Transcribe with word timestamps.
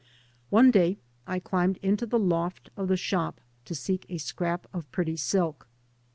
One 0.49 0.71
day 0.71 0.97
I 1.27 1.37
climbed 1.37 1.77
into 1.83 2.07
die 2.07 2.17
loft 2.17 2.71
of 2.75 2.87
the 2.87 2.97
shop 2.97 3.39
to 3.65 3.75
seek 3.75 4.07
a 4.09 4.17
scrap 4.17 4.65
of 4.73 4.89
pretty 4.91 5.15
stik. 5.15 5.63